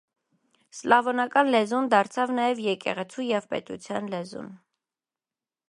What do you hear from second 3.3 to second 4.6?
եւ պետութեան լեզուն։